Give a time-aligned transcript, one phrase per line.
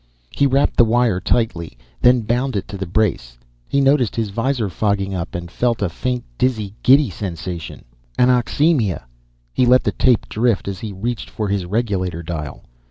[0.31, 3.37] He wrapped the wire tightly, then bound it to the brace.
[3.67, 7.85] He noticed his visor fogging up and felt a faint, giddy sensation.
[8.17, 9.03] Anoxemia!
[9.53, 12.63] He let the tape drift as he reached for his regulator dial.